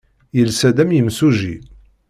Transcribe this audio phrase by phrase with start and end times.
[0.37, 1.55] Yelsa-d am yimsujji.